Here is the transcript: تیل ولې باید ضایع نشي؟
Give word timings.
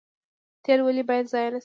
تیل 0.63 0.79
ولې 0.83 1.03
باید 1.09 1.25
ضایع 1.31 1.49
نشي؟ 1.53 1.59